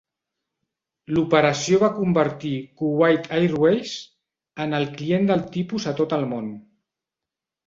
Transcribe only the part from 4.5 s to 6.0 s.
en el client del tipus a